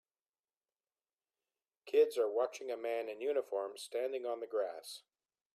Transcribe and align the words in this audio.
Kids 1.85 2.17
are 2.17 2.27
watching 2.27 2.71
a 2.71 2.75
man 2.75 3.07
in 3.07 3.21
uniform 3.21 3.73
standing 3.75 4.25
on 4.25 4.39
the 4.39 4.47
grass 4.47 5.03